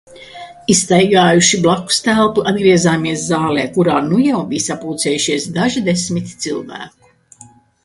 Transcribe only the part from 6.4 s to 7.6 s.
cilvēku.